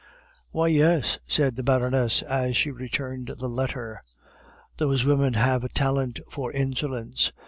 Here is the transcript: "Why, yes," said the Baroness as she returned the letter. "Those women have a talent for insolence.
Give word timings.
"Why, 0.49 0.65
yes," 0.69 1.19
said 1.27 1.55
the 1.57 1.61
Baroness 1.61 2.23
as 2.23 2.57
she 2.57 2.71
returned 2.71 3.27
the 3.37 3.47
letter. 3.47 4.01
"Those 4.77 5.05
women 5.05 5.35
have 5.35 5.63
a 5.63 5.69
talent 5.69 6.19
for 6.27 6.51
insolence. 6.51 7.31